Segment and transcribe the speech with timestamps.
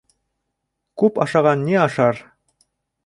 [1.03, 2.25] Күп ашаған ни ашар?